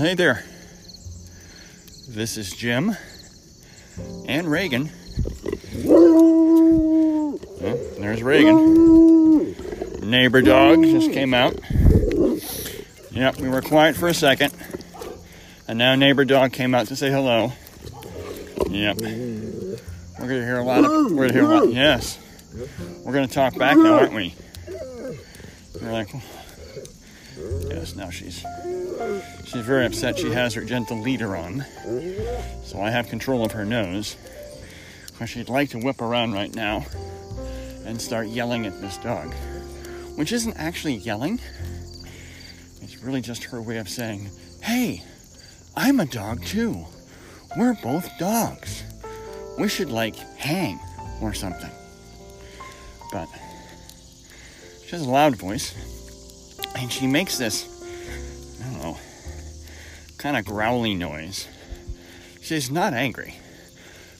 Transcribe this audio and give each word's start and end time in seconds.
Hey 0.00 0.14
there. 0.14 0.42
This 2.08 2.38
is 2.38 2.54
Jim 2.54 2.96
and 4.26 4.50
Reagan. 4.50 4.88
There's 7.98 8.22
Reagan. 8.22 9.54
Neighbor 10.00 10.40
dog 10.40 10.82
just 10.84 11.12
came 11.12 11.34
out. 11.34 11.54
Yep, 13.10 13.40
we 13.40 13.50
were 13.50 13.60
quiet 13.60 13.94
for 13.94 14.08
a 14.08 14.14
second. 14.14 14.54
And 15.68 15.78
now 15.78 15.94
neighbor 15.96 16.24
dog 16.24 16.54
came 16.54 16.74
out 16.74 16.86
to 16.86 16.96
say 16.96 17.10
hello. 17.10 17.52
Yep. 18.70 19.00
We're 19.02 19.76
gonna 20.18 20.46
hear 20.46 20.60
a 20.60 20.64
lot 20.64 20.82
of 20.82 21.12
we're 21.12 21.28
gonna 21.28 21.32
hear 21.34 21.44
a 21.44 21.60
lot 21.60 21.74
yes. 21.74 22.18
We're 23.04 23.12
gonna 23.12 23.28
talk 23.28 23.54
back 23.58 23.76
now, 23.76 23.98
aren't 23.98 24.14
we? 24.14 24.34
We're 25.82 25.92
like 25.92 26.08
Yes, 27.68 27.94
now 27.94 28.08
she's 28.08 28.42
she's 29.50 29.64
very 29.64 29.84
upset 29.84 30.18
she 30.18 30.30
has 30.30 30.54
her 30.54 30.64
gentle 30.64 30.98
leader 30.98 31.36
on. 31.36 31.64
So 32.62 32.80
I 32.80 32.90
have 32.90 33.08
control 33.08 33.44
of 33.44 33.52
her 33.52 33.64
nose. 33.64 34.16
Because 35.06 35.30
she'd 35.30 35.48
like 35.48 35.70
to 35.70 35.78
whip 35.78 36.00
around 36.00 36.32
right 36.32 36.54
now 36.54 36.86
and 37.84 38.00
start 38.00 38.28
yelling 38.28 38.66
at 38.66 38.80
this 38.80 38.96
dog. 38.98 39.34
Which 40.16 40.32
isn't 40.32 40.56
actually 40.56 40.94
yelling. 40.94 41.40
It's 42.80 43.02
really 43.02 43.20
just 43.20 43.44
her 43.44 43.60
way 43.60 43.78
of 43.78 43.88
saying, 43.88 44.30
Hey, 44.62 45.02
I'm 45.76 46.00
a 46.00 46.06
dog 46.06 46.44
too. 46.44 46.84
We're 47.56 47.74
both 47.74 48.08
dogs. 48.18 48.84
We 49.58 49.68
should 49.68 49.90
like 49.90 50.16
hang 50.16 50.78
or 51.20 51.34
something. 51.34 51.70
But 53.12 53.28
she 54.84 54.90
has 54.92 55.02
a 55.02 55.10
loud 55.10 55.36
voice 55.36 55.74
and 56.76 56.90
she 56.90 57.06
makes 57.06 57.36
this, 57.36 57.79
kind 60.20 60.36
of 60.36 60.44
growly 60.44 60.94
noise. 60.94 61.48
She's 62.42 62.70
not 62.70 62.92
angry, 62.92 63.36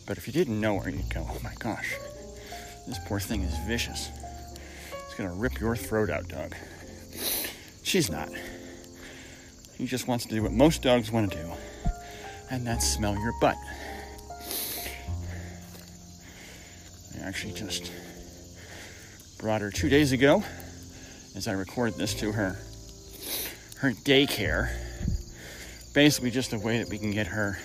but 0.06 0.16
if 0.16 0.26
you 0.26 0.32
didn't 0.32 0.58
know 0.58 0.80
her, 0.80 0.88
you'd 0.88 1.12
go, 1.12 1.26
oh 1.30 1.38
my 1.44 1.52
gosh, 1.58 1.94
this 2.88 2.98
poor 3.06 3.20
thing 3.20 3.42
is 3.42 3.54
vicious. 3.66 4.08
It's 5.04 5.14
gonna 5.14 5.34
rip 5.34 5.60
your 5.60 5.76
throat 5.76 6.08
out, 6.08 6.26
dog. 6.26 6.56
She's 7.82 8.10
not. 8.10 8.30
He 9.76 9.86
just 9.86 10.08
wants 10.08 10.24
to 10.24 10.34
do 10.34 10.42
what 10.42 10.52
most 10.52 10.80
dogs 10.82 11.12
want 11.12 11.32
to 11.32 11.38
do, 11.38 11.50
and 12.50 12.66
that's 12.66 12.86
smell 12.86 13.14
your 13.14 13.32
butt. 13.38 13.56
I 17.14 17.26
actually 17.26 17.52
just 17.52 17.92
brought 19.38 19.60
her 19.60 19.70
two 19.70 19.90
days 19.90 20.12
ago 20.12 20.42
as 21.36 21.46
I 21.46 21.52
record 21.52 21.94
this 21.94 22.14
to 22.14 22.32
her 22.32 22.56
her 23.80 23.92
daycare. 23.92 24.89
Basically 25.92 26.30
just 26.30 26.52
a 26.52 26.58
way 26.58 26.78
that 26.78 26.88
we 26.88 26.98
can 26.98 27.10
get 27.10 27.26
her 27.28 27.58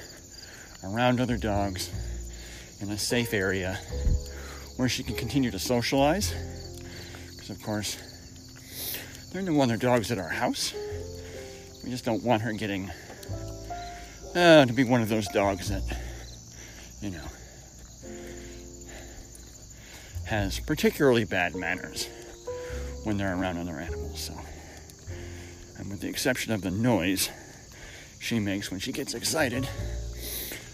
around 0.84 1.20
other 1.20 1.38
dogs 1.38 1.90
in 2.82 2.90
a 2.90 2.98
safe 2.98 3.34
area 3.34 3.80
where 4.78 4.90
she 4.90 5.04
can 5.04 5.16
continue 5.16 5.52
to 5.52 5.60
socialize. 5.60 6.34
Because 7.32 7.50
of 7.50 7.62
course 7.62 7.98
there 9.32 9.42
are 9.42 9.46
no 9.46 9.62
other 9.62 9.78
dogs 9.78 10.12
at 10.12 10.18
our 10.18 10.30
house. 10.30 10.74
We 11.84 11.90
just 11.90 12.06
don't 12.06 12.24
want 12.24 12.42
her 12.42 12.54
getting 12.54 12.90
uh, 14.36 14.66
to 14.66 14.74
be 14.74 14.84
one 14.84 15.02
of 15.02 15.10
those 15.10 15.28
dogs 15.28 15.70
that, 15.70 15.84
you 17.02 17.12
know, 17.12 17.24
has 20.26 20.60
particularly 20.60 21.26
bad 21.26 21.56
manners 21.56 22.10
when 23.04 23.18
they're 23.18 23.38
around 23.38 23.58
other 23.58 23.78
animals. 23.80 24.20
So, 24.20 24.34
and 25.78 25.90
with 25.90 26.02
the 26.02 26.08
exception 26.08 26.52
of 26.52 26.62
the 26.62 26.72
noise 26.72 27.30
she 28.26 28.40
makes 28.40 28.72
when 28.72 28.80
she 28.80 28.92
gets 28.92 29.14
excited, 29.14 29.70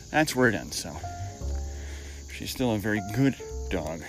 that's 0.10 0.34
where 0.34 0.48
it 0.48 0.56
ends. 0.56 0.78
So, 0.78 0.96
she's 2.34 2.50
still 2.50 2.72
a 2.72 2.78
very 2.78 3.02
good 3.14 3.36
dog 3.70 4.02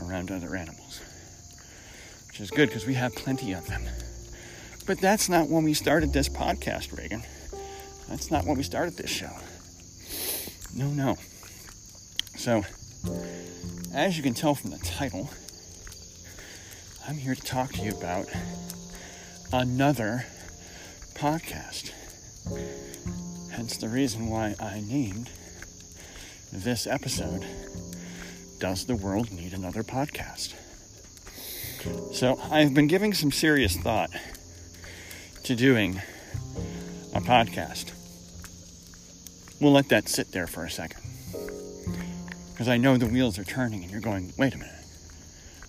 around 0.00 0.30
other 0.30 0.54
animals, 0.54 1.00
which 2.28 2.40
is 2.40 2.50
good 2.50 2.68
because 2.68 2.86
we 2.86 2.94
have 2.94 3.12
plenty 3.16 3.52
of 3.52 3.66
them. 3.66 3.82
But 4.86 5.00
that's 5.00 5.28
not 5.28 5.48
when 5.48 5.64
we 5.64 5.74
started 5.74 6.12
this 6.12 6.28
podcast, 6.28 6.96
Reagan. 6.96 7.24
That's 8.08 8.30
not 8.30 8.46
when 8.46 8.56
we 8.56 8.62
started 8.62 8.96
this 8.96 9.10
show. 9.10 9.32
No, 10.72 10.86
no. 10.86 11.16
So, 12.36 12.64
as 13.92 14.16
you 14.16 14.22
can 14.22 14.34
tell 14.34 14.54
from 14.54 14.70
the 14.70 14.78
title, 14.78 15.28
I'm 17.06 17.16
here 17.16 17.34
to 17.34 17.42
talk 17.42 17.72
to 17.72 17.82
you 17.82 17.90
about 17.90 18.26
another 19.52 20.24
podcast. 21.14 21.90
Hence 23.52 23.76
the 23.76 23.88
reason 23.88 24.28
why 24.28 24.54
I 24.58 24.80
named 24.80 25.30
this 26.52 26.86
episode 26.86 27.46
Does 28.58 28.86
the 28.86 28.96
World 28.96 29.30
Need 29.30 29.52
Another 29.52 29.82
Podcast? 29.82 30.54
So, 32.12 32.38
I've 32.50 32.74
been 32.74 32.86
giving 32.88 33.14
some 33.14 33.30
serious 33.32 33.76
thought 33.76 34.10
to 35.44 35.54
doing 35.54 36.00
a 37.14 37.20
podcast. 37.20 37.92
We'll 39.60 39.72
let 39.72 39.88
that 39.88 40.08
sit 40.08 40.32
there 40.32 40.46
for 40.46 40.64
a 40.64 40.70
second. 40.70 41.02
Because 42.52 42.68
I 42.68 42.76
know 42.76 42.96
the 42.96 43.06
wheels 43.06 43.38
are 43.38 43.44
turning 43.44 43.82
and 43.82 43.90
you're 43.90 44.00
going, 44.00 44.32
wait 44.36 44.54
a 44.54 44.58
minute. 44.58 44.74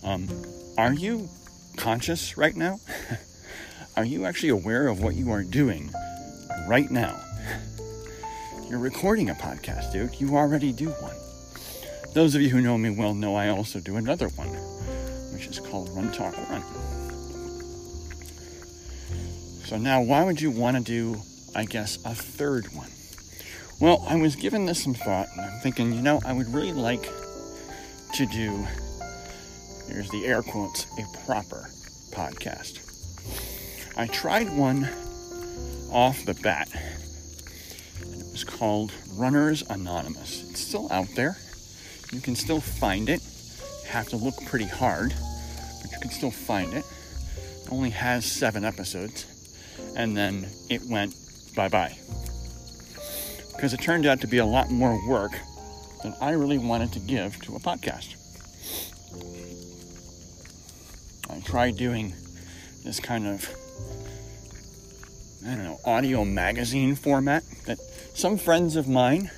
Um, 0.04 0.28
are 0.78 0.94
you 0.94 1.30
conscious 1.78 2.38
right 2.38 2.56
now? 2.56 2.80
are 3.98 4.06
you 4.06 4.26
actually 4.26 4.50
aware 4.50 4.88
of 4.88 5.02
what 5.02 5.16
you 5.16 5.32
are 5.32 5.44
doing 5.44 5.92
right 6.68 6.90
now? 6.90 7.20
You're 8.70 8.80
recording 8.80 9.30
a 9.30 9.34
podcast, 9.34 9.92
dude. 9.92 10.20
You 10.20 10.36
already 10.36 10.72
do 10.72 10.90
one. 10.90 11.16
Those 12.14 12.36
of 12.36 12.42
you 12.42 12.50
who 12.50 12.62
know 12.62 12.78
me 12.78 12.90
well 12.90 13.14
know 13.14 13.36
I 13.36 13.50
also 13.50 13.80
do 13.80 13.98
another 13.98 14.28
one, 14.30 14.50
which 15.34 15.48
is 15.48 15.60
called 15.60 15.90
Run 15.90 16.12
Talk 16.12 16.36
Run. 16.50 16.64
So 19.66 19.78
now, 19.78 20.02
why 20.02 20.24
would 20.24 20.42
you 20.42 20.52
want 20.52 20.78
to 20.78 20.84
do, 20.84 21.22
I 21.56 21.66
guess, 21.66 21.98
a 22.06 22.14
third 22.14 22.66
one? 22.74 22.90
Well, 23.80 24.06
I 24.08 24.16
was 24.18 24.36
given 24.36 24.66
this 24.66 24.84
some 24.84 24.94
thought, 24.94 25.28
and 25.32 25.42
I'm 25.42 25.60
thinking, 25.62 25.94
you 25.94 26.02
know, 26.02 26.22
I 26.26 26.34
would 26.34 26.54
really 26.54 26.74
like 26.74 27.10
to 28.14 28.26
do, 28.26 28.68
here's 29.88 30.10
the 30.10 30.26
air 30.26 30.42
quotes, 30.42 30.86
a 31.00 31.26
proper 31.26 31.70
podcast. 32.12 32.80
I 33.98 34.08
tried 34.08 34.56
one 34.56 34.90
off 35.92 36.26
the 36.26 36.34
bat, 36.36 36.70
and 38.02 38.22
it 38.22 38.32
was 38.32 38.44
called 38.44 38.92
Runners 39.14 39.64
Anonymous. 39.70 40.50
It's 40.50 40.62
still 40.62 40.92
out 40.92 41.10
there. 41.16 41.38
You 42.12 42.22
can 42.22 42.36
still 42.36 42.62
find 42.62 43.10
it. 43.10 43.22
Have 43.88 44.10
to 44.10 44.18
look 44.18 44.36
pretty 44.46 44.66
hard, 44.66 45.14
but 45.82 45.92
you 45.92 45.98
can 46.02 46.12
still 46.12 46.32
find 46.32 46.74
it. 46.74 46.86
It 47.64 47.72
only 47.72 47.90
has 47.90 48.26
seven 48.26 48.64
episodes 48.64 49.26
and 49.96 50.16
then 50.16 50.48
it 50.70 50.84
went 50.86 51.16
bye 51.56 51.70
bye. 51.70 51.96
Because 53.54 53.74
it 53.74 53.82
turned 53.82 54.06
out 54.06 54.22
to 54.22 54.28
be 54.28 54.38
a 54.38 54.46
lot 54.46 54.72
more 54.72 55.00
work 55.08 55.32
than 56.04 56.16
I 56.20 56.32
really 56.32 56.58
wanted 56.58 56.92
to 56.94 57.00
give 57.00 57.40
to 57.44 57.56
a 57.56 57.60
podcast. 57.60 58.16
I 61.30 61.40
tried 61.42 61.78
doing 61.78 62.14
this 62.84 63.00
kind 63.00 63.28
of, 63.28 63.48
I 65.44 65.56
don't 65.56 65.64
know, 65.64 65.80
audio 65.84 66.24
magazine 66.24 66.96
format 66.96 67.44
that 67.66 67.80
some 68.14 68.38
friends 68.38 68.76
of 68.76 68.88
mine 68.88 69.32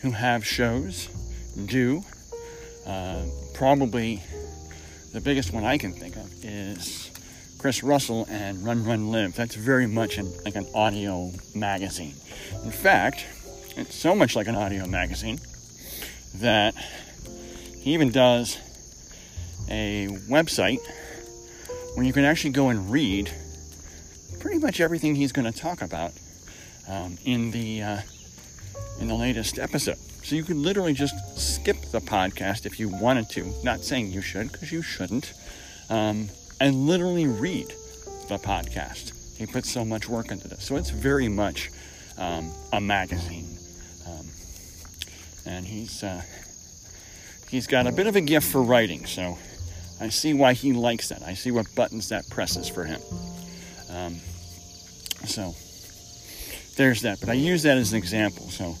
who 0.00 0.12
have 0.12 0.46
shows 0.46 1.10
do. 1.66 2.02
Uh, 2.86 3.24
probably 3.52 4.22
the 5.12 5.20
biggest 5.20 5.52
one 5.52 5.64
I 5.64 5.76
can 5.76 5.92
think 5.92 6.16
of 6.16 6.32
is 6.42 7.10
Chris 7.58 7.82
Russell 7.82 8.26
and 8.30 8.64
Run 8.64 8.84
Run 8.84 9.10
Live. 9.10 9.34
That's 9.34 9.54
very 9.54 9.86
much 9.86 10.16
an, 10.16 10.32
like 10.46 10.54
an 10.54 10.66
audio 10.74 11.30
magazine. 11.54 12.14
In 12.64 12.70
fact, 12.70 13.26
it's 13.76 13.94
so 13.94 14.14
much 14.14 14.34
like 14.34 14.46
an 14.46 14.54
audio 14.54 14.86
magazine 14.86 15.38
that 16.36 16.74
he 17.82 17.92
even 17.92 18.10
does 18.10 18.56
a 19.68 20.08
website 20.30 20.78
where 21.94 22.06
you 22.06 22.14
can 22.14 22.24
actually 22.24 22.52
go 22.52 22.70
and 22.70 22.90
read 22.90 23.30
pretty 24.38 24.58
much 24.58 24.80
everything 24.80 25.14
he's 25.14 25.32
going 25.32 25.50
to 25.50 25.58
talk 25.58 25.82
about 25.82 26.12
um, 26.88 27.18
in 27.24 27.50
the 27.50 27.82
uh, 27.82 28.00
in 29.00 29.08
the 29.08 29.14
latest 29.14 29.58
episode. 29.58 29.98
So 30.22 30.36
you 30.36 30.44
could 30.44 30.56
literally 30.56 30.92
just 30.92 31.38
skip 31.38 31.80
the 31.90 32.00
podcast 32.00 32.66
if 32.66 32.78
you 32.78 32.88
wanted 32.88 33.30
to. 33.30 33.52
Not 33.62 33.80
saying 33.80 34.10
you 34.10 34.20
should, 34.20 34.52
because 34.52 34.70
you 34.70 34.82
shouldn't. 34.82 35.32
Um, 35.88 36.28
and 36.60 36.86
literally 36.86 37.26
read 37.26 37.68
the 38.28 38.38
podcast. 38.38 39.36
He 39.38 39.46
puts 39.46 39.70
so 39.70 39.84
much 39.84 40.08
work 40.08 40.30
into 40.30 40.48
this. 40.48 40.64
So 40.64 40.76
it's 40.76 40.90
very 40.90 41.28
much 41.28 41.70
um, 42.18 42.50
a 42.72 42.80
magazine. 42.80 43.46
Um, 44.06 44.26
and 45.46 45.64
he's, 45.64 46.02
uh, 46.02 46.22
he's 47.48 47.66
got 47.66 47.86
a 47.86 47.92
bit 47.92 48.06
of 48.06 48.16
a 48.16 48.20
gift 48.20 48.50
for 48.50 48.62
writing, 48.62 49.06
so 49.06 49.38
I 50.00 50.08
see 50.08 50.34
why 50.34 50.52
he 50.52 50.72
likes 50.72 51.08
that. 51.08 51.22
I 51.22 51.34
see 51.34 51.52
what 51.52 51.72
buttons 51.74 52.08
that 52.10 52.28
presses 52.28 52.68
for 52.68 52.84
him. 52.84 53.00
Um, 53.98 54.14
so 55.26 55.54
there's 56.76 57.02
that. 57.02 57.20
But 57.20 57.30
I 57.30 57.34
use 57.34 57.62
that 57.64 57.78
as 57.78 57.92
an 57.92 57.98
example. 57.98 58.48
So 58.50 58.76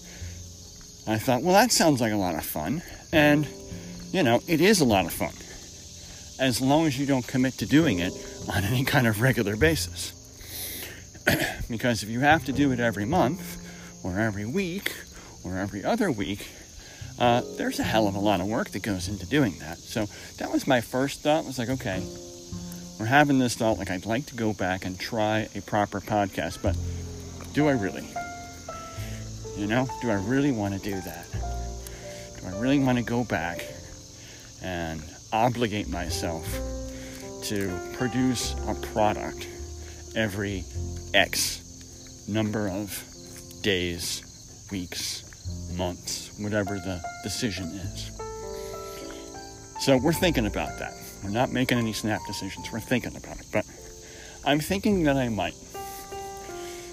I 1.10 1.18
thought, 1.18 1.42
well, 1.42 1.54
that 1.54 1.72
sounds 1.72 2.00
like 2.00 2.12
a 2.12 2.16
lot 2.16 2.34
of 2.34 2.44
fun. 2.44 2.82
And, 3.12 3.48
you 4.12 4.22
know, 4.22 4.40
it 4.46 4.60
is 4.60 4.80
a 4.80 4.84
lot 4.84 5.06
of 5.06 5.12
fun 5.12 5.32
as 6.38 6.60
long 6.60 6.86
as 6.86 6.98
you 6.98 7.04
don't 7.04 7.26
commit 7.26 7.54
to 7.54 7.66
doing 7.66 7.98
it 7.98 8.12
on 8.48 8.62
any 8.62 8.84
kind 8.84 9.06
of 9.06 9.20
regular 9.20 9.56
basis. 9.56 10.14
because 11.70 12.02
if 12.02 12.08
you 12.08 12.20
have 12.20 12.44
to 12.44 12.52
do 12.52 12.72
it 12.72 12.80
every 12.80 13.04
month, 13.04 13.56
or 14.04 14.20
every 14.20 14.46
week, 14.46 14.94
or 15.44 15.56
every 15.56 15.84
other 15.84 16.10
week, 16.10 16.46
uh, 17.18 17.42
there's 17.56 17.80
a 17.80 17.82
hell 17.82 18.06
of 18.06 18.14
a 18.14 18.20
lot 18.20 18.40
of 18.40 18.46
work 18.46 18.70
that 18.70 18.82
goes 18.82 19.08
into 19.08 19.26
doing 19.26 19.58
that. 19.58 19.78
So 19.78 20.06
that 20.38 20.52
was 20.52 20.66
my 20.66 20.80
first 20.80 21.22
thought. 21.22 21.44
I 21.44 21.46
Was 21.46 21.58
like, 21.58 21.70
okay, 21.70 22.00
we're 22.98 23.06
having 23.06 23.38
this 23.38 23.54
thought. 23.54 23.78
Like, 23.78 23.90
I'd 23.90 24.06
like 24.06 24.26
to 24.26 24.34
go 24.34 24.52
back 24.52 24.84
and 24.84 24.98
try 24.98 25.48
a 25.54 25.60
proper 25.62 26.00
podcast, 26.00 26.62
but 26.62 26.76
do 27.52 27.68
I 27.68 27.72
really? 27.72 28.06
You 29.56 29.66
know, 29.66 29.88
do 30.00 30.10
I 30.10 30.14
really 30.14 30.52
want 30.52 30.74
to 30.74 30.80
do 30.80 31.00
that? 31.00 31.26
Do 32.40 32.46
I 32.48 32.60
really 32.60 32.78
want 32.78 32.98
to 32.98 33.04
go 33.04 33.24
back 33.24 33.64
and 34.62 35.02
obligate 35.32 35.88
myself 35.88 36.46
to 37.44 37.78
produce 37.94 38.54
a 38.66 38.74
product 38.92 39.46
every 40.16 40.64
X 41.14 42.26
number 42.28 42.68
of 42.68 43.02
days, 43.62 44.22
weeks, 44.70 45.24
months, 45.76 46.30
whatever 46.38 46.74
the 46.74 47.02
decision 47.22 47.66
is. 47.66 48.10
So 49.80 49.96
we're 49.96 50.12
thinking 50.12 50.46
about 50.46 50.78
that. 50.78 50.92
We're 51.22 51.30
not 51.30 51.52
making 51.52 51.78
any 51.78 51.92
snap 51.92 52.20
decisions. 52.26 52.70
We're 52.72 52.80
thinking 52.80 53.16
about 53.16 53.38
it. 53.40 53.46
But 53.52 53.66
I'm 54.44 54.60
thinking 54.60 55.04
that 55.04 55.16
I 55.16 55.28
might. 55.28 55.54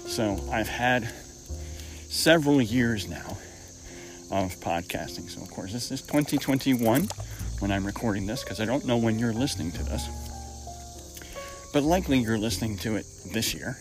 So 0.06 0.38
I've 0.50 0.68
had 0.68 1.08
several 2.08 2.60
years 2.60 3.08
now 3.08 3.36
of 4.30 4.54
podcasting. 4.56 5.28
So, 5.30 5.42
of 5.42 5.50
course, 5.50 5.72
this 5.72 5.90
is 5.90 6.02
2021 6.02 7.08
when 7.60 7.70
I'm 7.70 7.86
recording 7.86 8.26
this 8.26 8.42
because 8.42 8.60
I 8.60 8.64
don't 8.64 8.84
know 8.84 8.96
when 8.96 9.18
you're 9.18 9.32
listening 9.32 9.72
to 9.72 9.82
this. 9.84 10.08
But 11.72 11.82
likely 11.82 12.18
you're 12.18 12.38
listening 12.38 12.78
to 12.78 12.96
it 12.96 13.06
this 13.32 13.54
year, 13.54 13.76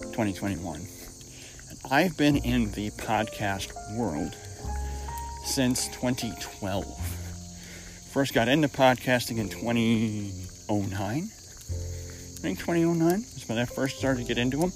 2021. 0.00 0.76
And 0.76 1.78
I've 1.90 2.16
been 2.16 2.36
in 2.36 2.70
the 2.72 2.90
podcast 2.90 3.72
world 3.96 4.36
since 5.44 5.88
2012. 5.88 7.13
First 8.14 8.32
got 8.32 8.46
into 8.46 8.68
podcasting 8.68 9.38
in 9.38 9.48
2009. 9.48 11.02
I 11.02 11.26
think 12.40 12.60
2009 12.60 13.12
is 13.12 13.48
when 13.48 13.58
I 13.58 13.64
first 13.64 13.98
started 13.98 14.20
to 14.20 14.24
get 14.24 14.38
into 14.38 14.56
them, 14.56 14.72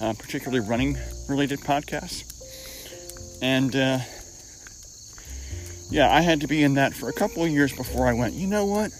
uh, 0.00 0.14
particularly 0.16 0.60
running 0.64 0.96
related 1.28 1.58
podcasts. 1.58 2.22
And 3.42 3.74
uh, 3.74 3.98
yeah, 5.90 6.14
I 6.14 6.20
had 6.20 6.42
to 6.42 6.46
be 6.46 6.62
in 6.62 6.74
that 6.74 6.94
for 6.94 7.08
a 7.08 7.12
couple 7.12 7.42
of 7.42 7.50
years 7.50 7.72
before 7.72 8.06
I 8.06 8.12
went, 8.12 8.34
you 8.34 8.46
know 8.46 8.66
what? 8.66 8.92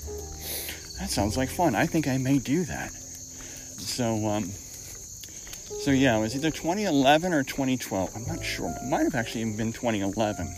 That 0.99 1.11
sounds 1.11 1.37
like 1.37 1.49
fun. 1.49 1.77
I 1.77 1.87
think 1.87 2.09
I 2.09 2.19
may 2.19 2.41
do 2.41 2.65
that. 2.65 2.91
So, 2.91 4.27
um, 4.27 4.47
so 4.47 5.93
yeah, 5.93 6.19
it 6.19 6.21
was 6.21 6.35
either 6.35 6.51
2011 6.51 7.33
or 7.33 7.45
2012. 7.45 8.17
I'm 8.17 8.27
not 8.27 8.45
sure. 8.45 8.75
It 8.83 8.89
might 8.89 9.05
have 9.05 9.15
actually 9.15 9.45
been 9.57 9.73
2011. 9.73 10.49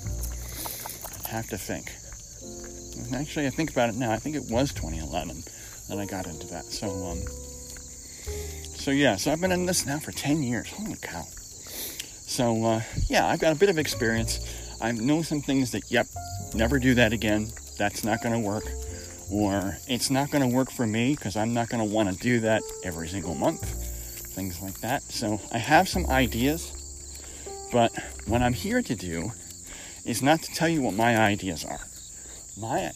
I 1.26 1.28
have 1.28 1.46
to 1.48 1.58
think. 1.58 1.92
Actually, 3.14 3.46
I 3.46 3.50
think 3.50 3.70
about 3.70 3.88
it 3.88 3.94
now. 3.94 4.10
I 4.12 4.16
think 4.16 4.36
it 4.36 4.50
was 4.50 4.72
2011 4.72 5.42
that 5.88 5.98
I 5.98 6.06
got 6.06 6.26
into 6.26 6.46
that. 6.48 6.64
So, 6.64 6.88
um, 6.88 7.20
so 8.74 8.90
yeah, 8.90 9.16
so 9.16 9.32
I've 9.32 9.40
been 9.40 9.52
in 9.52 9.66
this 9.66 9.86
now 9.86 9.98
for 9.98 10.12
10 10.12 10.42
years. 10.42 10.70
Holy 10.70 10.96
cow. 11.00 11.24
So, 12.26 12.64
uh, 12.64 12.82
yeah, 13.08 13.26
I've 13.26 13.40
got 13.40 13.52
a 13.52 13.56
bit 13.56 13.68
of 13.68 13.78
experience. 13.78 14.40
I 14.80 14.92
know 14.92 15.22
some 15.22 15.40
things 15.40 15.70
that, 15.72 15.90
yep, 15.90 16.06
never 16.54 16.78
do 16.78 16.94
that 16.94 17.12
again. 17.12 17.48
That's 17.78 18.04
not 18.04 18.22
going 18.22 18.34
to 18.34 18.46
work. 18.46 18.64
Or 19.30 19.76
it's 19.88 20.10
not 20.10 20.30
going 20.30 20.48
to 20.48 20.54
work 20.54 20.70
for 20.70 20.86
me 20.86 21.14
because 21.14 21.36
I'm 21.36 21.54
not 21.54 21.68
going 21.68 21.86
to 21.86 21.94
want 21.94 22.12
to 22.12 22.16
do 22.18 22.40
that 22.40 22.62
every 22.84 23.08
single 23.08 23.34
month. 23.34 23.62
Things 24.34 24.60
like 24.60 24.80
that. 24.80 25.02
So 25.02 25.40
I 25.52 25.58
have 25.58 25.88
some 25.88 26.06
ideas, 26.06 26.72
but 27.72 27.92
what 28.26 28.42
I'm 28.42 28.52
here 28.52 28.82
to 28.82 28.94
do 28.94 29.32
is 30.04 30.22
not 30.22 30.42
to 30.42 30.54
tell 30.54 30.68
you 30.68 30.82
what 30.82 30.94
my 30.94 31.18
ideas 31.18 31.64
are. 31.64 31.80
My 32.58 32.90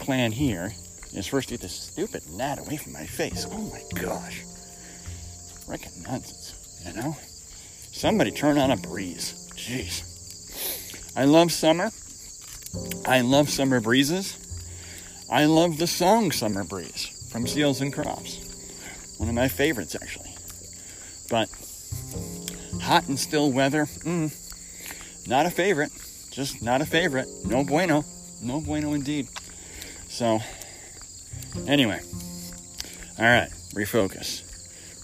plan 0.00 0.30
here 0.30 0.72
is 1.14 1.26
first 1.26 1.48
to 1.48 1.54
get 1.54 1.62
this 1.62 1.74
stupid 1.74 2.22
gnat 2.30 2.58
away 2.58 2.76
from 2.76 2.92
my 2.92 3.06
face. 3.06 3.46
Oh 3.50 3.58
my 3.58 3.82
gosh. 4.00 4.44
Freaking 5.66 6.02
nonsense, 6.06 6.82
you 6.86 7.00
know? 7.00 7.16
Somebody 7.92 8.30
turn 8.30 8.58
on 8.58 8.72
a 8.72 8.76
breeze. 8.76 9.50
Jeez. 9.54 11.16
I 11.16 11.24
love 11.24 11.50
summer. 11.50 11.90
I 13.06 13.22
love 13.22 13.48
summer 13.48 13.80
breezes. 13.80 14.36
I 15.32 15.46
love 15.46 15.78
the 15.78 15.86
song 15.86 16.30
Summer 16.30 16.64
Breeze 16.64 17.28
from 17.32 17.46
Seals 17.46 17.80
and 17.80 17.92
Crofts. 17.92 19.18
One 19.18 19.28
of 19.28 19.34
my 19.34 19.48
favorites, 19.48 19.94
actually. 19.94 20.34
But 21.30 21.48
hot 22.82 23.08
and 23.08 23.18
still 23.18 23.50
weather, 23.50 23.86
mm, 23.86 25.28
not 25.28 25.46
a 25.46 25.50
favorite. 25.50 25.92
Just 26.30 26.62
not 26.62 26.80
a 26.80 26.86
favorite. 26.86 27.28
No 27.44 27.64
bueno. 27.64 28.04
No 28.42 28.60
bueno 28.60 28.94
indeed. 28.94 29.28
So, 30.08 30.40
anyway. 31.66 32.00
All 33.18 33.24
right, 33.24 33.50
refocus. 33.74 34.42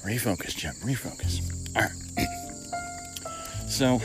Refocus, 0.05 0.56
Jim. 0.56 0.75
Refocus. 0.76 1.40
All 1.75 1.82
right. 1.82 3.69
so, 3.69 4.00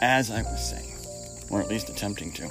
as 0.00 0.30
I 0.30 0.42
was 0.42 0.70
saying, 0.70 0.92
or 1.50 1.60
at 1.60 1.68
least 1.68 1.88
attempting 1.88 2.32
to. 2.32 2.48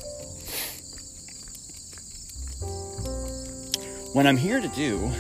What 4.14 4.26
I'm 4.28 4.38
here 4.38 4.60
to 4.60 4.68
do 4.70 5.12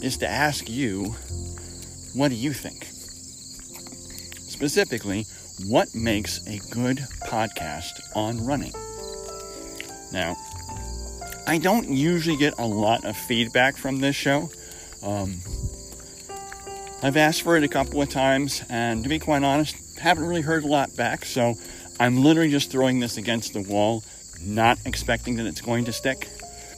is 0.00 0.18
to 0.18 0.28
ask 0.28 0.68
you, 0.68 1.14
what 2.14 2.28
do 2.28 2.34
you 2.34 2.52
think? 2.52 2.84
Specifically, 4.48 5.26
what 5.62 5.94
makes 5.94 6.44
a 6.46 6.58
good 6.70 6.98
podcast 7.22 8.00
on 8.16 8.44
running? 8.44 8.72
Now, 10.12 10.36
I 11.46 11.58
don't 11.58 11.88
usually 11.88 12.36
get 12.36 12.58
a 12.58 12.66
lot 12.66 13.04
of 13.04 13.16
feedback 13.16 13.76
from 13.76 14.00
this 14.00 14.16
show. 14.16 14.50
Um, 15.02 15.34
I've 17.02 17.16
asked 17.16 17.42
for 17.42 17.56
it 17.56 17.64
a 17.64 17.68
couple 17.68 18.00
of 18.02 18.08
times, 18.08 18.62
and 18.68 19.02
to 19.02 19.08
be 19.08 19.18
quite 19.18 19.42
honest, 19.42 19.98
haven't 19.98 20.24
really 20.24 20.40
heard 20.40 20.64
a 20.64 20.66
lot 20.66 20.94
back, 20.96 21.24
so 21.24 21.54
I'm 22.00 22.22
literally 22.22 22.50
just 22.50 22.70
throwing 22.70 22.98
this 22.98 23.16
against 23.16 23.52
the 23.52 23.62
wall, 23.62 24.02
not 24.42 24.78
expecting 24.86 25.36
that 25.36 25.46
it's 25.46 25.60
going 25.60 25.84
to 25.84 25.92
stick, 25.92 26.28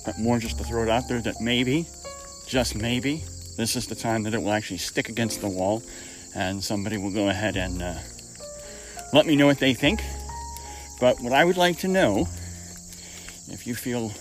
but 0.05 0.19
more 0.19 0.39
just 0.39 0.59
to 0.59 0.65
throw 0.65 0.83
it 0.83 0.89
out 0.89 1.09
there 1.09 1.21
that 1.21 1.41
maybe, 1.41 1.87
just 2.47 2.75
maybe, 2.75 3.23
this 3.57 3.77
is 3.77 3.87
the 3.87 3.95
time 3.95 4.25
that 4.25 4.35
it 4.35 4.43
will 4.43 4.53
actually 4.53 4.79
stick 4.79 5.09
against 5.09 5.41
the 5.41 5.49
wall, 5.49 5.83
and 6.35 6.63
somebody 6.63 6.99
will 6.99 7.13
go 7.13 7.29
ahead 7.29 7.57
and 7.57 7.83
uh, 7.83 7.95
let 9.13 9.27
me 9.27 9.37
know 9.37 9.47
what 9.47 9.59
they 9.59 9.75
think. 9.75 10.01
But 11.01 11.21
what 11.21 11.33
I 11.33 11.45
would 11.45 11.57
like 11.57 11.79
to 11.81 11.89
know, 11.89 12.29
if 13.49 13.67
you 13.67 13.75
feel 13.75 14.13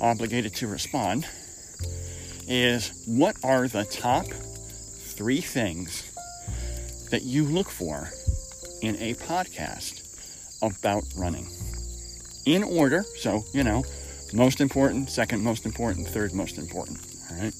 obligated 0.00 0.54
to 0.56 0.66
respond, 0.66 1.26
is 2.48 3.04
what 3.06 3.36
are 3.42 3.68
the 3.68 3.84
top 3.84 4.26
three 4.26 5.40
things 5.40 6.12
that 7.10 7.22
you 7.22 7.44
look 7.44 7.70
for 7.70 8.10
in 8.82 8.96
a 8.96 9.14
podcast 9.14 10.02
about 10.62 11.04
running. 11.16 11.48
In 12.44 12.62
order, 12.62 13.04
so, 13.18 13.44
you 13.52 13.64
know, 13.64 13.84
most 14.32 14.60
important, 14.60 15.10
second 15.10 15.42
most 15.42 15.66
important, 15.66 16.06
third 16.08 16.32
most 16.32 16.58
important, 16.58 16.98
all 17.30 17.38
right? 17.38 17.54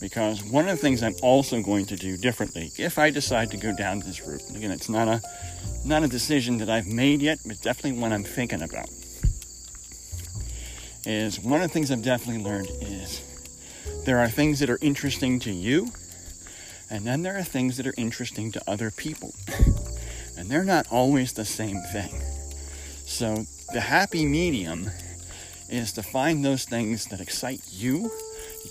Because 0.00 0.44
one 0.44 0.68
of 0.68 0.76
the 0.76 0.82
things 0.82 1.02
I'm 1.02 1.14
also 1.22 1.62
going 1.62 1.86
to 1.86 1.96
do 1.96 2.16
differently 2.16 2.70
if 2.78 2.98
I 2.98 3.10
decide 3.10 3.50
to 3.52 3.56
go 3.56 3.74
down 3.74 4.00
this 4.00 4.26
route, 4.26 4.42
again, 4.54 4.70
it's 4.70 4.88
not 4.88 5.08
a 5.08 5.22
not 5.84 6.02
a 6.02 6.08
decision 6.08 6.58
that 6.58 6.68
I've 6.68 6.86
made 6.86 7.22
yet, 7.22 7.38
but 7.46 7.60
definitely 7.62 8.00
one 8.00 8.12
I'm 8.12 8.24
thinking 8.24 8.62
about. 8.62 8.90
Is 11.06 11.40
one 11.40 11.62
of 11.62 11.68
the 11.68 11.72
things 11.72 11.90
I've 11.90 12.02
definitely 12.02 12.42
learned 12.42 12.68
is 12.80 13.22
there 14.04 14.18
are 14.18 14.28
things 14.28 14.58
that 14.58 14.68
are 14.68 14.78
interesting 14.82 15.38
to 15.40 15.52
you 15.52 15.88
and 16.90 17.04
then 17.04 17.22
there 17.22 17.36
are 17.36 17.42
things 17.42 17.76
that 17.76 17.86
are 17.86 17.94
interesting 17.96 18.52
to 18.52 18.62
other 18.66 18.90
people. 18.90 19.34
And 20.38 20.50
they're 20.50 20.64
not 20.64 20.86
always 20.90 21.32
the 21.32 21.46
same 21.46 21.80
thing. 21.92 22.12
So 23.06 23.46
the 23.72 23.80
happy 23.80 24.26
medium 24.26 24.90
is 25.70 25.94
to 25.94 26.02
find 26.02 26.44
those 26.44 26.66
things 26.66 27.06
that 27.06 27.20
excite 27.22 27.62
you, 27.70 28.10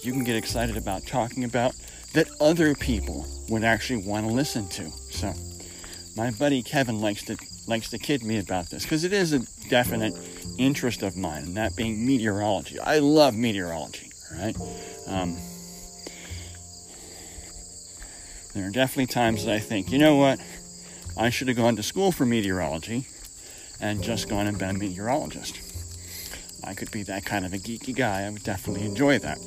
you 0.03 0.11
can 0.11 0.23
get 0.23 0.35
excited 0.35 0.77
about 0.77 1.05
talking 1.05 1.43
about, 1.43 1.75
that 2.13 2.27
other 2.41 2.73
people 2.75 3.25
would 3.49 3.63
actually 3.63 4.05
want 4.05 4.25
to 4.25 4.33
listen 4.33 4.67
to. 4.69 4.89
So 5.11 5.33
my 6.17 6.31
buddy 6.31 6.63
Kevin 6.63 6.99
likes 7.01 7.23
to 7.25 7.37
likes 7.67 7.89
to 7.89 7.97
kid 7.97 8.23
me 8.23 8.39
about 8.39 8.69
this 8.69 8.83
because 8.83 9.03
it 9.03 9.13
is 9.13 9.33
a 9.33 9.39
definite 9.69 10.13
interest 10.57 11.03
of 11.03 11.15
mine, 11.15 11.43
and 11.43 11.57
that 11.57 11.75
being 11.75 12.05
meteorology. 12.05 12.79
I 12.79 12.99
love 12.99 13.35
meteorology, 13.35 14.11
right? 14.33 14.55
Um, 15.07 15.37
There 18.55 18.65
are 18.65 18.71
definitely 18.71 19.07
times 19.07 19.43
that 19.43 19.53
I 19.53 19.59
think, 19.59 19.91
you 19.91 19.97
know 19.97 20.15
what, 20.15 20.39
I 21.17 21.29
should 21.29 21.49
have 21.49 21.57
gone 21.57 21.75
to 21.75 21.83
school 21.83 22.13
for 22.13 22.25
meteorology 22.25 23.05
and 23.81 24.01
just 24.01 24.29
gone 24.29 24.47
and 24.47 24.57
been 24.57 24.69
a 24.69 24.79
meteorologist. 24.79 25.59
I 26.63 26.73
could 26.73 26.89
be 26.89 27.03
that 27.03 27.25
kind 27.25 27.45
of 27.45 27.53
a 27.53 27.57
geeky 27.57 27.93
guy. 27.93 28.21
I 28.21 28.29
would 28.29 28.43
definitely 28.43 28.85
enjoy 28.85 29.19
that. 29.19 29.39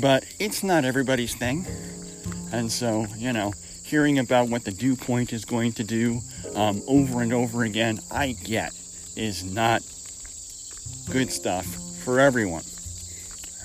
But 0.00 0.24
it's 0.38 0.62
not 0.62 0.84
everybody's 0.84 1.34
thing. 1.34 1.66
And 2.52 2.70
so, 2.70 3.06
you 3.16 3.32
know, 3.32 3.52
hearing 3.84 4.18
about 4.18 4.48
what 4.48 4.64
the 4.64 4.70
dew 4.72 4.96
point 4.96 5.32
is 5.32 5.44
going 5.44 5.72
to 5.72 5.84
do 5.84 6.20
um, 6.54 6.82
over 6.86 7.22
and 7.22 7.32
over 7.32 7.64
again, 7.64 8.00
I 8.10 8.32
get 8.44 8.72
is 9.16 9.44
not 9.44 9.82
good 11.10 11.30
stuff 11.30 11.66
for 12.04 12.20
everyone. 12.20 12.62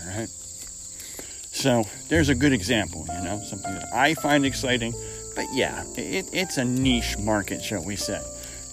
All 0.02 0.18
right. 0.18 0.30
So 0.30 1.84
there's 2.08 2.30
a 2.30 2.36
good 2.36 2.54
example, 2.54 3.06
you 3.08 3.24
know, 3.24 3.42
something 3.44 3.74
that 3.74 3.94
I 3.94 4.14
find 4.14 4.46
exciting. 4.46 4.94
But 5.36 5.46
yeah, 5.54 5.84
it, 5.98 6.30
it's 6.32 6.58
a 6.58 6.66
niche 6.66 7.18
market, 7.18 7.62
shall 7.64 7.84
we 7.84 7.96
say, 7.96 8.22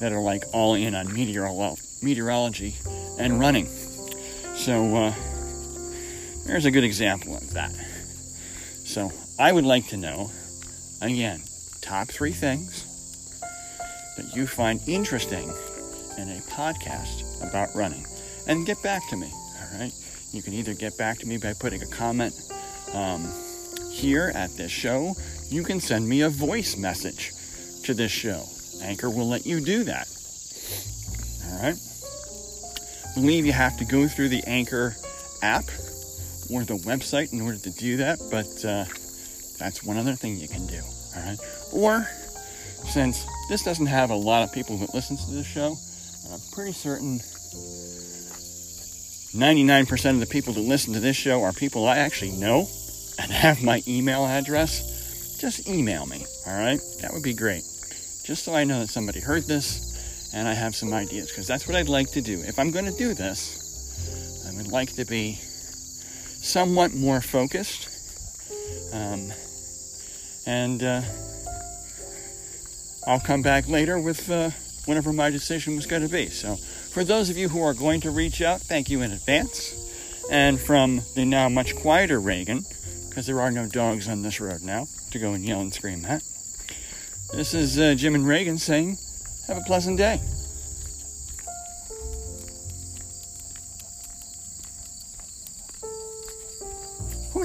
that 0.00 0.12
are 0.12 0.20
like 0.20 0.44
all 0.52 0.74
in 0.74 0.94
on 0.94 1.06
meteorolo- 1.08 1.78
meteorology 2.02 2.74
and 3.18 3.40
running. 3.40 3.66
So 4.54 4.94
uh, 4.96 5.14
there's 6.46 6.64
a 6.64 6.70
good 6.70 6.84
example 6.84 7.36
of 7.36 7.52
that. 7.54 7.72
So 7.72 9.10
I 9.38 9.52
would 9.52 9.64
like 9.64 9.88
to 9.88 9.96
know, 9.96 10.30
again, 11.02 11.40
top 11.82 12.08
three 12.08 12.32
things 12.32 13.40
that 14.16 14.34
you 14.34 14.46
find 14.46 14.80
interesting 14.86 15.48
in 16.18 16.28
a 16.30 16.40
podcast 16.48 17.46
about 17.46 17.74
running. 17.74 18.06
And 18.46 18.64
get 18.64 18.82
back 18.82 19.02
to 19.10 19.16
me, 19.16 19.30
all 19.32 19.78
right? 19.78 19.92
You 20.32 20.42
can 20.42 20.52
either 20.52 20.74
get 20.74 20.96
back 20.96 21.18
to 21.18 21.26
me 21.26 21.36
by 21.36 21.52
putting 21.58 21.82
a 21.82 21.86
comment 21.86 22.34
um, 22.94 23.28
here 23.90 24.32
at 24.34 24.50
this 24.56 24.70
show. 24.70 25.14
You 25.48 25.64
can 25.64 25.80
send 25.80 26.08
me 26.08 26.22
a 26.22 26.30
voice 26.30 26.76
message 26.76 27.32
to 27.84 27.94
this 27.94 28.12
show. 28.12 28.44
Anchor 28.82 29.10
will 29.10 29.28
let 29.28 29.46
you 29.46 29.60
do 29.60 29.84
that. 29.84 30.08
All 31.46 31.62
right? 31.62 31.76
I 33.10 33.20
believe 33.20 33.46
you 33.46 33.52
have 33.52 33.76
to 33.78 33.84
go 33.84 34.06
through 34.06 34.28
the 34.28 34.44
Anchor 34.46 34.94
app 35.42 35.64
or 36.50 36.64
the 36.64 36.76
website 36.78 37.32
in 37.32 37.40
order 37.40 37.58
to 37.58 37.70
do 37.70 37.96
that, 37.98 38.18
but 38.30 38.46
uh, 38.64 38.84
that's 39.58 39.82
one 39.84 39.96
other 39.96 40.14
thing 40.14 40.36
you 40.36 40.48
can 40.48 40.66
do. 40.66 40.80
All 41.16 41.22
right? 41.22 41.38
Or 41.72 42.06
since 42.86 43.26
this 43.48 43.62
doesn't 43.62 43.86
have 43.86 44.10
a 44.10 44.14
lot 44.14 44.42
of 44.42 44.52
people 44.52 44.76
that 44.78 44.94
listen 44.94 45.16
to 45.16 45.30
this 45.30 45.46
show, 45.46 45.76
I'm 46.32 46.40
pretty 46.52 46.72
certain 46.72 47.20
99% 49.36 50.10
of 50.10 50.20
the 50.20 50.26
people 50.26 50.52
that 50.54 50.60
listen 50.60 50.94
to 50.94 51.00
this 51.00 51.16
show 51.16 51.42
are 51.42 51.52
people 51.52 51.86
I 51.86 51.98
actually 51.98 52.32
know 52.32 52.66
and 53.20 53.30
have 53.30 53.62
my 53.62 53.82
email 53.86 54.24
address, 54.24 55.38
just 55.40 55.68
email 55.68 56.06
me, 56.06 56.24
all 56.46 56.58
right? 56.58 56.80
That 57.02 57.12
would 57.12 57.22
be 57.22 57.34
great. 57.34 57.62
Just 58.24 58.44
so 58.44 58.54
I 58.54 58.64
know 58.64 58.80
that 58.80 58.88
somebody 58.88 59.20
heard 59.20 59.44
this 59.44 60.32
and 60.34 60.48
I 60.48 60.54
have 60.54 60.74
some 60.74 60.92
ideas, 60.92 61.30
because 61.30 61.46
that's 61.46 61.66
what 61.66 61.76
I'd 61.76 61.88
like 61.88 62.10
to 62.12 62.20
do. 62.20 62.40
If 62.42 62.58
I'm 62.58 62.70
going 62.70 62.84
to 62.86 62.96
do 62.96 63.14
this, 63.14 64.46
I 64.48 64.56
would 64.56 64.72
like 64.72 64.94
to 64.94 65.04
be 65.04 65.38
somewhat 66.46 66.94
more 66.94 67.20
focused. 67.20 67.88
Um, 68.92 69.32
and 70.46 70.82
uh, 70.82 71.02
I'll 73.06 73.20
come 73.20 73.42
back 73.42 73.68
later 73.68 73.98
with 74.00 74.30
uh, 74.30 74.50
whatever 74.86 75.12
my 75.12 75.30
decision 75.30 75.76
was 75.76 75.86
going 75.86 76.02
to 76.02 76.08
be. 76.08 76.28
So, 76.28 76.56
for 76.56 77.04
those 77.04 77.28
of 77.28 77.36
you 77.36 77.48
who 77.48 77.62
are 77.62 77.74
going 77.74 78.00
to 78.02 78.10
reach 78.10 78.40
out, 78.40 78.60
thank 78.60 78.88
you 78.88 79.02
in 79.02 79.12
advance. 79.12 79.82
And 80.30 80.58
from 80.58 81.02
the 81.14 81.24
now 81.24 81.48
much 81.48 81.76
quieter 81.76 82.20
Reagan, 82.20 82.62
because 83.08 83.26
there 83.26 83.40
are 83.40 83.50
no 83.50 83.68
dogs 83.68 84.08
on 84.08 84.22
this 84.22 84.40
road 84.40 84.62
now 84.62 84.86
to 85.10 85.18
go 85.18 85.32
and 85.32 85.44
yell 85.44 85.60
and 85.60 85.72
scream 85.72 86.04
at, 86.04 86.22
this 87.34 87.54
is 87.54 87.78
uh, 87.78 87.94
Jim 87.96 88.14
and 88.14 88.26
Reagan 88.26 88.58
saying, 88.58 88.96
have 89.48 89.58
a 89.58 89.62
pleasant 89.62 89.98
day. 89.98 90.20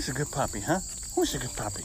Who's 0.02 0.10
a 0.10 0.14
good 0.14 0.32
puppy, 0.32 0.62
huh? 0.62 0.80
Who's 1.14 1.36
a 1.36 1.38
good 1.38 1.56
puppy? 1.56 1.84